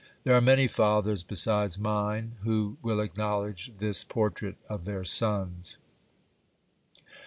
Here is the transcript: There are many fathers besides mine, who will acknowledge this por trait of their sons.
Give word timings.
There 0.23 0.33
are 0.35 0.41
many 0.41 0.67
fathers 0.67 1.23
besides 1.23 1.77
mine, 1.77 2.31
who 2.41 2.77
will 2.81 2.99
acknowledge 3.01 3.71
this 3.77 4.03
por 4.03 4.31
trait 4.31 4.55
of 4.67 4.85
their 4.85 5.03
sons. 5.03 5.77